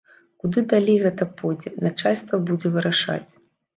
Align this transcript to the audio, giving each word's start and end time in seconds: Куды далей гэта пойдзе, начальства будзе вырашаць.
Куды 0.43 0.61
далей 0.71 0.97
гэта 1.03 1.27
пойдзе, 1.41 1.73
начальства 1.87 2.43
будзе 2.49 2.67
вырашаць. 2.77 3.27